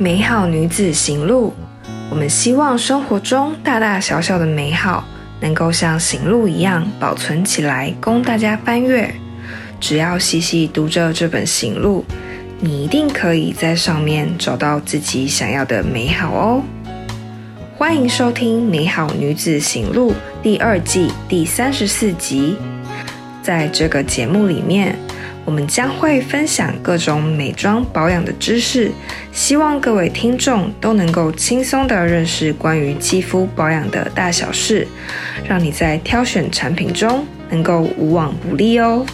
[0.00, 1.52] 美好女子行路，
[2.08, 5.02] 我们希望生活中大大小小的美好
[5.40, 9.12] 能够像行路一样保存起来，供大家翻阅。
[9.80, 12.04] 只要细细读着这本行路，
[12.60, 16.62] 你一定可以在上面找到自己想要的美好哦。
[17.76, 22.54] 欢迎收听《美好女子行路》第二季第三十四集。
[23.42, 24.96] 在这个节目里面，
[25.48, 28.92] 我们将会分享各种美妆保养的知识，
[29.32, 34.86] 希望各位听众都能够轻松地认识关于肌肤保养的大小事，
[35.48, 39.06] 让你在挑选产品中能够无往不利哦。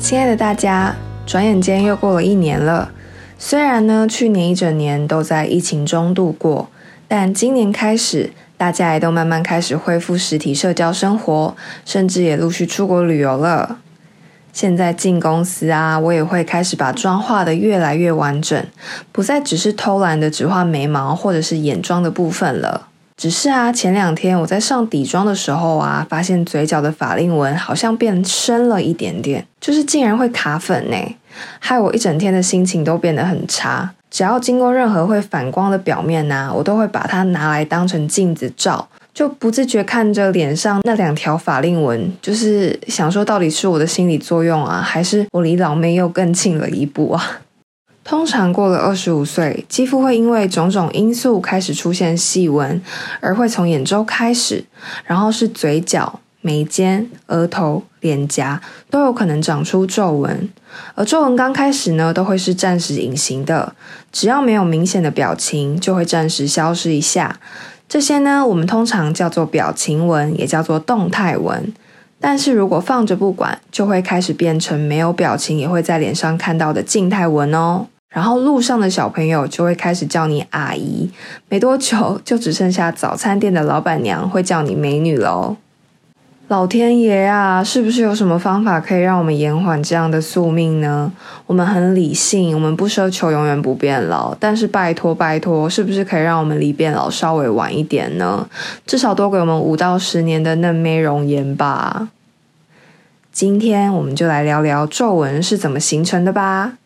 [0.00, 2.90] 亲爱的大家，转眼间又过了一年了。
[3.38, 6.68] 虽然呢，去年一整年都在疫情中度过，
[7.06, 13.78] 但今年开始，大家也都慢慢开始恢复实体社交生活，甚至也陆续出国旅游了。
[14.52, 18.66] 现在进公司啊，我也会开始把妆画得越来越完整，
[19.12, 22.88] 不再只是偷懒的只画眉毛或者是眼妆的部分了。
[23.16, 30.96] 只是啊，前两天我在上底妆的时候啊，发现嘴角的法令纹好像变深了一点点，就是竟然会卡粉呢，
[31.58, 33.92] 害我一整天的心情都变得很差。
[34.10, 38.88] 只要经过任何会反光的表面啊，我都会把它拿来当成镜子照。
[39.18, 47.40] 就不自觉看着脸上那两条法令纹，就是想说，到底是我的心理作用啊，还是我离老妹又更近了一步啊？
[48.04, 52.80] 通常过了二十五岁，肌肤会因为种种因素开始出现细纹，
[53.18, 54.64] 而会从眼周开始，
[55.04, 60.48] 然后是嘴角、眉间、额头、脸颊都有可能长出皱纹。
[60.94, 63.74] 而皱纹刚开始呢，都会是暂时隐形的，
[64.12, 67.40] 只要没有明显的表情，就会暂时消失一下。
[67.88, 71.72] 这些呢，我们通常叫做表情纹，也叫做动态纹。
[72.20, 77.86] 但是如果放着不管，就会开始变成没有表情，也会在脸上看到的静态纹哦。
[78.10, 81.10] 然后路上的小朋友就会开始叫你阿姨，
[81.48, 85.56] 没多久就只剩下早餐店的老板娘会叫你美女喽。
[86.48, 91.12] 老天爷啊，是不是有什么方法可以让我们延缓这样的宿命呢？
[91.46, 98.48] 我们很理性，我们不奢求永远不变老，但是拜托拜托，是不是可以让我们离变老稍微晚一点呢？
[98.86, 102.08] 至少多给我们五到十年的嫩妹容颜吧。
[103.30, 106.78] 今天我们就来聊聊皱纹是怎么形成的吧。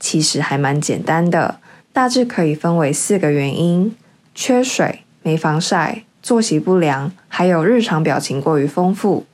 [0.00, 1.56] 其实还蛮简单的，
[1.92, 3.94] 大致可以分为四个原因：
[4.34, 6.04] 缺水、没防晒。
[6.24, 9.26] 作息不良，还有日常表情过于丰富。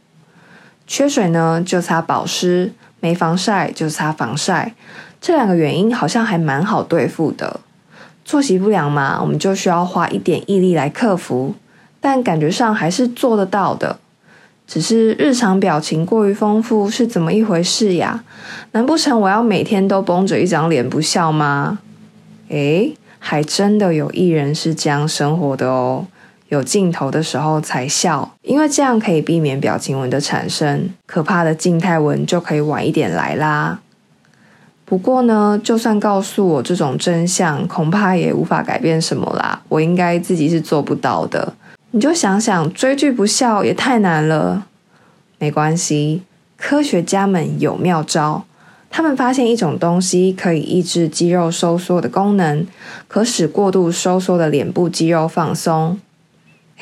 [0.89, 4.75] 缺水呢，就擦保湿；没防晒，就擦防晒。
[5.21, 7.61] 这两个原因好像还蛮好对付的。
[8.25, 11.55] 作息不良嘛，我们就需要花一点毅力来克服，
[12.01, 14.01] 但感觉上还是做得到的。
[14.67, 18.25] 只是日常表情过于丰富是怎么一回事呀？
[18.73, 21.79] 难不成我要每天都绷着一张脸不笑吗？
[22.49, 26.07] 诶，还真的有艺人是这样生活的哦。
[26.51, 33.81] 有镜头的时候才笑，因为这样可以避免表情纹的产生，可怕的静态纹就可以晚一点来啦。
[34.85, 39.63] 不过呢，就算告诉我这种真相，恐怕也无法改变什么啦。
[39.69, 41.55] 我应该自己是做不到的。
[41.93, 44.67] 你就想想，追剧不笑也太难了。
[45.39, 46.23] 没关系，
[46.57, 48.45] 科学家们有妙招，
[48.91, 52.67] 他们发现一种东西可以抑制肌肉收缩的功能，
[53.07, 56.01] 可使过度收缩的脸部肌肉放松。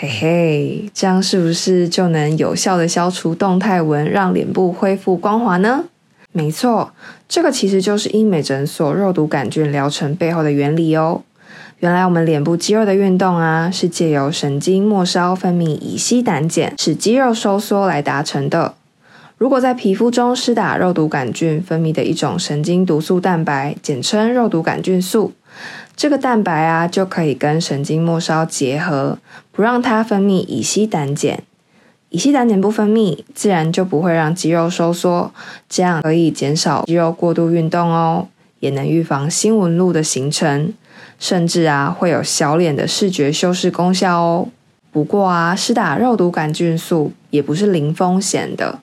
[0.00, 5.86] 嘿嘿，这样是不是就能有效地消除动态纹，让脸部恢复光滑呢？
[6.30, 6.92] 没错，
[7.28, 11.22] 这个其实就是医美诊所肉毒杆菌疗程背后的原理哦。
[11.80, 18.74] 原来我们脸部肌肉的运动啊，是借由神经末梢分泌乙烯胆碱，使肌肉收缩来达成的。
[19.36, 25.32] 如果在皮肤中施打肉毒杆菌分泌的一种神经毒素蛋白，简称肉毒杆菌素。
[25.96, 29.18] 这个蛋白啊，就可以跟神经末梢结合，
[29.58, 31.42] 不让它分泌乙烯胆碱。
[32.10, 35.32] 乙烯胆碱不分泌，自然就不会让肌肉收缩，
[35.68, 38.28] 这样可以减少肌肉过度运动哦，
[38.60, 40.72] 也能预防新纹路的形成，
[41.18, 44.46] 甚至啊会有小脸的视觉修饰功效哦。
[44.92, 48.78] 不过啊，施打肉毒杆菌素也不是零风险的，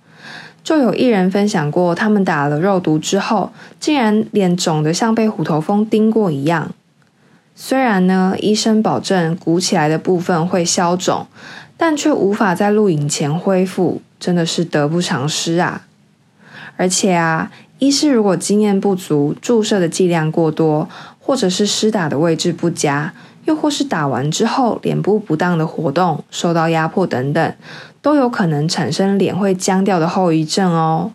[0.62, 6.69] 就有艺人分享过，他们打了肉毒之后，竟然脸肿得像被虎头蜂叮过一样。
[7.57, 11.25] 虽然呢，医生保证鼓起来的部分会消肿，
[11.78, 15.88] 但却无法在录影前恢复，真的是得不偿失啊！
[16.75, 17.50] 而且啊，
[17.80, 23.13] 医师如果经验不足，注射的剂量过多，或者是施打的位置不佳，
[23.46, 27.56] 又或是打完之后脸部不当的活动受到压迫等等，
[28.01, 31.13] 都有可能产生脸会僵掉的后遗症哦。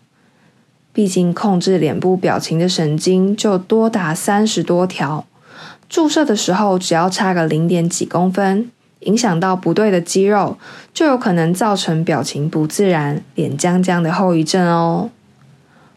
[0.95, 5.27] 毕竟控制脸部表情的神经就多达三十多条，
[5.91, 8.71] 注射的时候只要差个零点几公分，
[9.01, 10.57] 影响到不对的肌肉，
[10.95, 15.11] 就有可能造成表情不自然、脸僵僵的后遗症哦。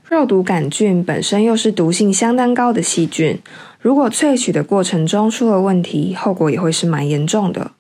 [0.10, 3.40] 肉毒杆菌本身又是毒性相当高的细菌，
[3.80, 7.72] 如果萃取的过程中出了问题，后果也会是蛮严重的。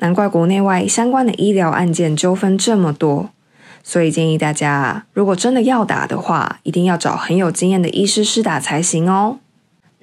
[0.00, 3.30] 难怪国内外相关的医疗案件纠纷这么多。
[3.84, 9.38] 所以建议大家，如果真的要打的话，一定要找很有经验的医师施打才行哦。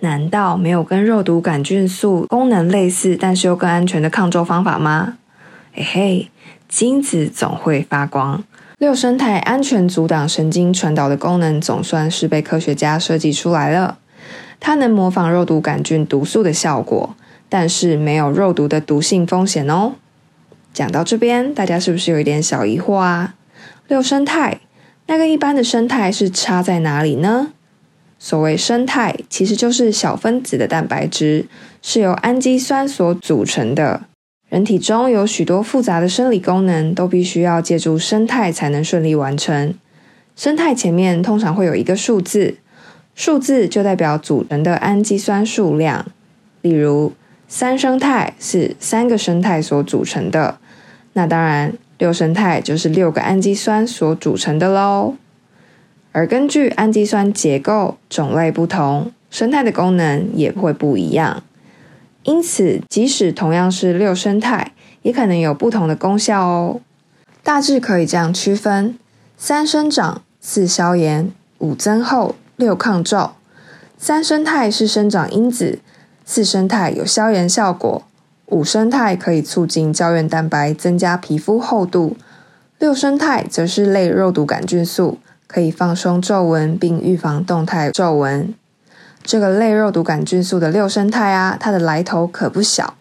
[0.02, 5.18] 难道没有跟肉毒杆菌素功能类似，但是又更安全的抗皱方法吗？
[5.74, 6.32] 嘿嘿，
[6.68, 8.44] 金子总会发光。
[8.78, 13.98] 六胜肽安全阻挡神经传导的功能，总算是被科学家设计出来了。
[14.62, 17.16] 它能模仿肉毒杆菌毒素的效果，
[17.50, 19.96] 但是没有肉毒的毒性风险哦。
[20.74, 23.36] 讲到这边，大家是不是有一点小疑惑啊？
[23.88, 24.60] 六胜肽，
[25.08, 27.50] 那个一般的胜肽是差在哪里呢？
[28.20, 31.46] 所谓生态，其实就是小分子的蛋白质，
[31.82, 34.02] 是由氨基酸所组成的。
[34.50, 39.74] 人体中有许多复杂的生理功能，都必须要借助生态才能顺利完成。
[40.36, 42.58] 生态前面通常会有一个数字，
[43.16, 46.06] 数字就代表组成的氨基酸数量。
[46.62, 47.14] 例如，
[47.48, 50.60] 三生态是三个生态所组成的，
[51.14, 51.74] 那当然。
[52.00, 55.16] 六生态就是六个氨基酸所组成的喽，
[56.12, 61.44] 而根据氨基酸结构种类不同，生态的功能也会不一样。
[62.24, 64.74] 因此，即使同样是六生态，
[65.04, 66.82] 也可能有不同的功效哦。
[67.44, 68.98] 大致可以这样区分：
[69.38, 73.32] 三生长、四消炎、五增厚、六抗皱。
[73.98, 75.80] 三生态是生长因子，
[76.26, 78.04] 四生态有消炎效果。
[78.48, 82.18] 五生态可以促进胶原蛋白增加皮肤厚度，
[82.80, 88.54] 六生态则是类肉毒杆菌素，可以放松皱纹并预防动态皱纹。
[89.24, 92.94] 这个类肉毒杆菌素的六生态啊，它的来头可不小，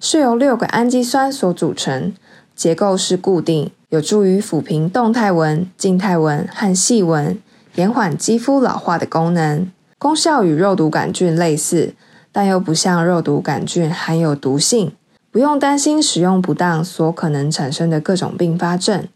[0.00, 2.14] 是由六个氨基酸所组成，
[2.54, 7.36] 结构是固定，有助于抚平动态纹、静态纹和细纹，
[7.74, 9.68] 延缓肌肤老化的功能。
[9.98, 11.94] 功效与肉毒杆菌类似。
[12.30, 14.92] 但又不像肉毒杆菌含有毒性，
[15.32, 19.08] 不用担心使用不当所可能产生的各种并发症。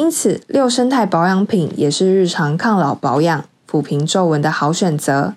[0.00, 5.34] 因此，六生态保养品也是日常抗老保养、抚平皱纹的好选择，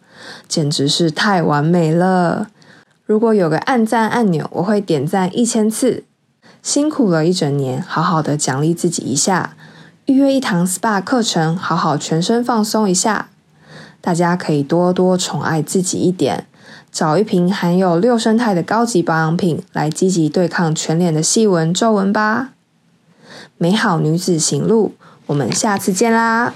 [0.47, 2.47] 简直是太完美了！
[3.05, 6.05] 如果有个按赞按钮，我会点赞一千次。
[6.61, 9.53] 辛苦了一整年，好好的奖励自己一下，
[10.05, 13.27] 预约一堂 SPA 课程，好好全身放松一下。
[13.99, 16.47] 大家可以多多宠爱自己一点。
[16.89, 22.51] 找一瓶含有六生态的高级保养品来积极对抗全脸的细纹皱纹吧。
[23.57, 24.93] 美好女子行路，
[25.25, 26.53] 我们下次见啦！